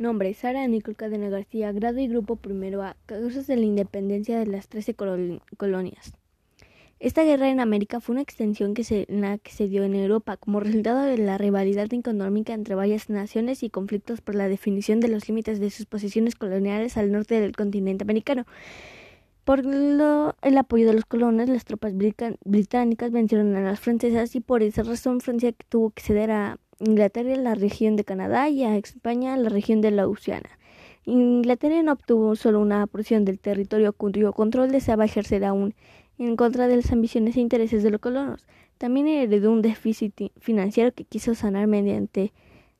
[0.00, 4.46] Nombre: Sara Nicole Cadena García, grado y grupo primero A, causas de la independencia de
[4.46, 6.14] las trece colonias.
[7.00, 11.02] Esta guerra en América fue una extensión que se, la dio en Europa como resultado
[11.02, 15.60] de la rivalidad económica entre varias naciones y conflictos por la definición de los límites
[15.60, 18.46] de sus posiciones coloniales al norte del continente americano.
[19.44, 24.62] Por el apoyo de los colonos, las tropas británicas vencieron a las francesas y por
[24.62, 29.36] esa razón Francia tuvo que ceder a Inglaterra la región de Canadá y a España
[29.36, 30.48] la región de Louisiana.
[31.04, 35.74] Inglaterra no obtuvo solo una porción del territorio cuyo control deseaba ejercer aún
[36.18, 38.46] en contra de las ambiciones e intereses de los colonos.
[38.78, 42.32] También heredó un déficit financiero que quiso sanar mediante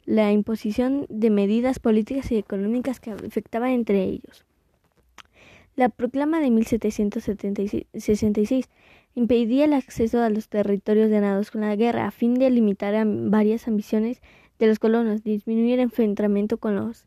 [0.07, 4.47] la imposición de medidas políticas y económicas que afectaban entre ellos.
[5.77, 8.69] La proclama de 1766
[9.15, 13.69] impedía el acceso a los territorios ganados con la guerra a fin de limitar varias
[13.69, 14.23] ambiciones
[14.59, 17.07] de los colonos, disminuir el enfrentamiento con los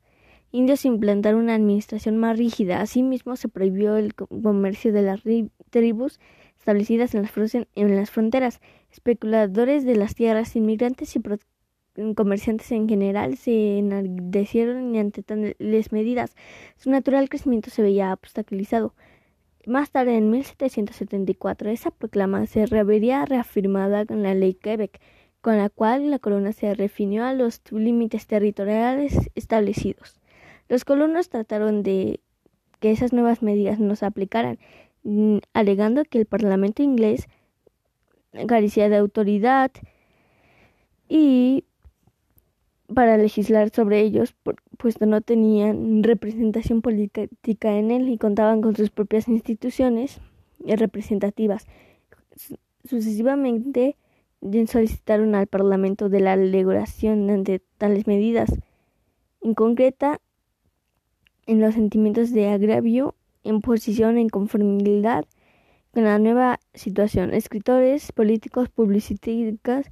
[0.52, 2.81] indios e implantar una administración más rígida.
[2.81, 5.22] Asimismo, se prohibió el comercio de las
[5.72, 6.19] tribus
[6.58, 8.61] establecidas en las, en las fronteras.
[8.92, 11.22] Especuladores de las tierras, inmigrantes y
[12.16, 16.36] comerciantes en general se enardecieron ante tales medidas.
[16.77, 18.94] Su natural crecimiento se veía obstaculizado.
[19.66, 25.00] Más tarde, en 1774, esa proclama se vería reafirmada con la ley Quebec,
[25.39, 30.20] con la cual la corona se refirió a los límites territoriales establecidos.
[30.67, 32.20] Los colonos trataron de
[32.81, 34.59] que esas nuevas medidas no se aplicaran,
[35.03, 37.27] mm, alegando que el Parlamento inglés
[38.48, 39.72] carecía de autoridad
[41.08, 41.66] y
[42.94, 44.36] para legislar sobre ellos,
[44.77, 50.19] puesto no tenían representación política en él y contaban con sus propias instituciones
[50.59, 51.66] representativas.
[52.86, 53.95] Sucesivamente
[54.67, 58.49] solicitaron al Parlamento de la alegación ante tales medidas.
[59.41, 60.19] En concreta,
[61.45, 65.25] en los sentimientos de agravio, en posición en conformidad
[65.91, 67.33] con la nueva situación.
[67.33, 69.92] Escritores, políticos, publicistas,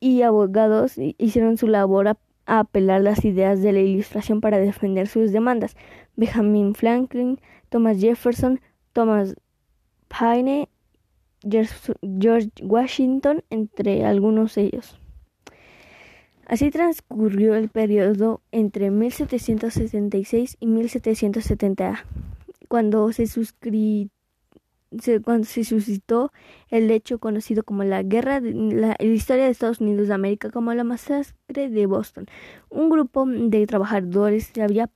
[0.00, 5.32] y abogados hicieron su labor a, apelar las ideas de la Ilustración para defender sus
[5.32, 5.76] demandas.
[6.14, 8.60] Benjamin Franklin, Thomas Jefferson,
[8.92, 9.34] Thomas
[10.08, 10.68] Paine,
[11.42, 15.00] George Washington, entre algunos de ellos.
[16.46, 22.04] Así transcurrió el periodo entre 1766 y 1770,
[22.68, 24.08] cuando se suscribió
[25.24, 26.32] cuando se suscitó
[26.68, 30.72] el hecho conocido como la guerra de la, historia de Estados Unidos de América como
[30.74, 32.26] la masacre de Boston.
[32.70, 34.88] Un grupo de trabajadores había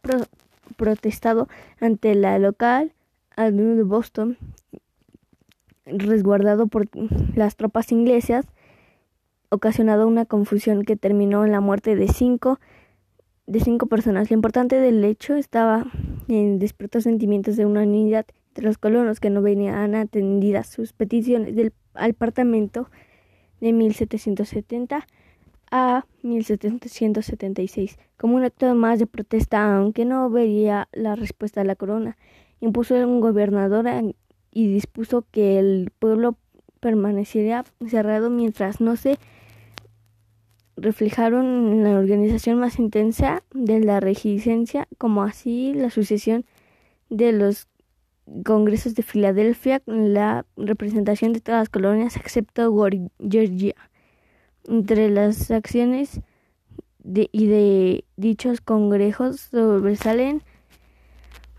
[0.77, 1.49] protestado
[1.81, 2.93] ante la local
[3.37, 4.37] de Boston
[5.87, 6.89] resguardado por
[7.35, 8.47] las tropas inglesas
[9.49, 12.61] ocasionado una confusión que terminó en la muerte de cinco
[13.47, 14.31] de cinco personas.
[14.31, 15.85] Lo importante del hecho estaba
[16.29, 21.55] en despertar sentimientos de una unidad entre los colonos que no venían atendidas sus peticiones
[21.55, 21.73] del
[22.19, 22.91] Parlamento
[23.61, 25.07] de 1770
[25.71, 31.77] a 1776 como un acto más de protesta, aunque no veía la respuesta de la
[31.77, 32.17] corona.
[32.61, 33.87] Impuso un gobernador
[34.51, 36.37] y dispuso que el pueblo
[36.81, 39.17] permaneciera cerrado mientras no se
[40.77, 46.45] reflejaron en la organización más intensa de la regencia, como así la sucesión
[47.11, 47.70] de los
[48.45, 52.73] congresos de Filadelfia la representación de todas las colonias excepto
[53.19, 53.75] Georgia.
[54.69, 56.21] Entre las acciones
[56.99, 60.43] de, y de dichos congresos sobresalen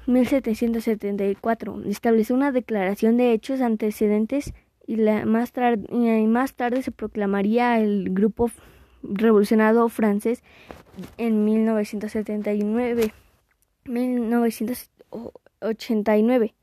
[0.08, 1.84] 1774.
[1.86, 4.54] Estableció una declaración de hechos antecedentes
[4.88, 5.54] y, la más,
[5.90, 8.50] y más tarde se proclamaría el grupo
[9.04, 10.44] revolucionario francés
[11.18, 13.14] en 1979.
[13.86, 16.54] 1989.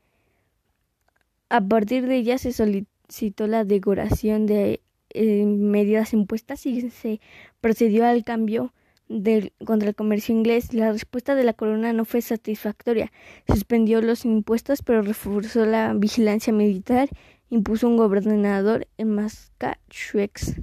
[1.49, 7.19] A partir de ella se solicitó la decoración de eh, medidas impuestas y se
[7.59, 8.71] procedió al cambio
[9.07, 10.73] del, contra el comercio inglés.
[10.73, 13.11] La respuesta de la corona no fue satisfactoria.
[13.47, 17.09] Suspendió los impuestos, pero reforzó la vigilancia militar,
[17.49, 20.55] impuso un gobernador en Massachusetts.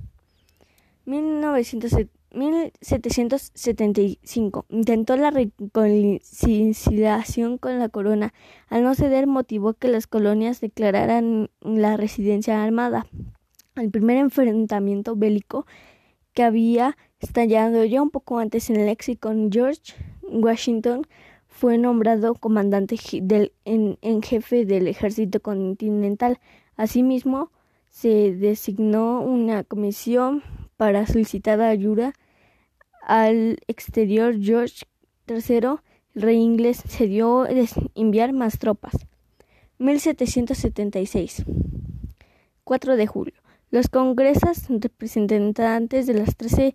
[2.37, 8.35] 1775 intentó la reconciliación con la corona.
[8.69, 13.07] Al no ceder, motivó que las colonias declararan la residencia armada.
[13.75, 15.67] El primer enfrentamiento bélico
[16.35, 18.97] que había estallado ya un poco antes en el
[19.51, 21.07] George Washington
[21.49, 22.97] fue nombrado comandante
[23.65, 26.39] en, en jefe del ejército continental.
[26.77, 27.51] Asimismo,
[27.89, 30.43] se designó una comisión
[30.77, 32.13] para solicitar ayuda
[33.07, 34.85] al exterior George
[35.29, 35.77] III,
[36.15, 37.47] rey inglés cedió
[37.95, 38.95] enviar más tropas.
[39.79, 41.45] 1776.
[42.65, 43.35] 4 de julio.
[43.71, 46.75] Los congresos representantes de las trece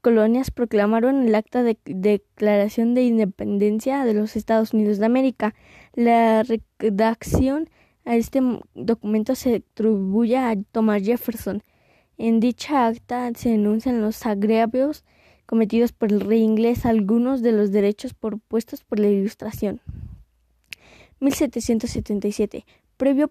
[0.00, 5.56] colonias proclamaron el acta de declaración de independencia de los Estados Unidos de América.
[5.94, 6.44] La
[6.78, 7.68] redacción
[8.04, 8.40] a este
[8.74, 11.64] documento se atribuye a Thomas Jefferson.
[12.16, 15.04] En dicha acta se denuncian los agravios
[15.48, 19.80] cometidos por el rey inglés, algunos de los derechos propuestos por la Ilustración.
[21.20, 22.66] 1777.
[22.98, 23.30] Previo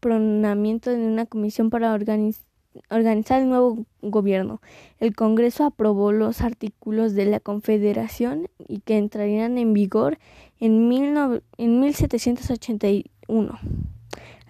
[0.00, 4.60] pronamiento de una comisión para organizar el nuevo gobierno,
[4.98, 10.18] el Congreso aprobó los artículos de la Confederación y que entrarían en vigor
[10.58, 13.58] en, en 1781.